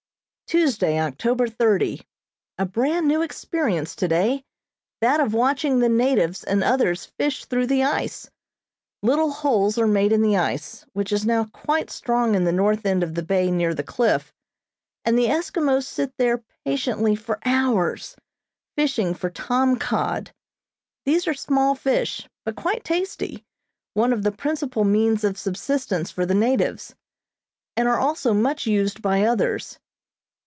[0.51, 2.05] Tuesday, October thirty:
[2.57, 4.43] A brand new experience today
[4.99, 8.29] that of watching the natives and others fish through the ice.
[9.01, 12.85] Little holes are made in the ice, which is now quite strong in the north
[12.85, 14.33] end of the bay near the cliff,
[15.05, 18.17] and the Eskimos sit there patiently for hours,
[18.75, 20.33] fishing for tom cod.
[21.05, 23.45] These are small fish, but quite tasty,
[23.93, 26.93] one of the principal means of subsistence for the natives,
[27.77, 29.79] and are also much used by others.